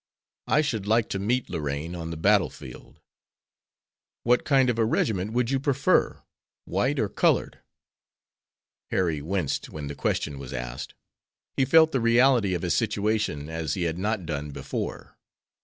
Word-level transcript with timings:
I 0.47 0.61
should 0.61 0.87
like 0.87 1.09
to 1.09 1.19
meet 1.19 1.47
Lorraine 1.47 1.93
on 1.95 2.09
the 2.09 2.17
battle 2.17 2.49
field." 2.49 2.99
"What 4.23 4.45
kind 4.45 4.67
of 4.71 4.79
a 4.79 4.83
regiment 4.83 5.31
would 5.33 5.51
you 5.51 5.59
prefer, 5.59 6.23
white 6.65 6.97
or 6.97 7.07
colored?" 7.07 7.59
Harry 8.89 9.21
winced 9.21 9.69
when 9.69 9.85
the 9.85 9.93
question 9.93 10.39
was 10.39 10.53
asked. 10.53 10.95
He 11.55 11.65
felt 11.65 11.91
the 11.91 12.01
reality 12.01 12.55
of 12.55 12.63
his 12.63 12.73
situation 12.75 13.47
as 13.47 13.75
he 13.75 13.83
had 13.83 13.99
not 13.99 14.25
done 14.25 14.49
before. 14.49 15.19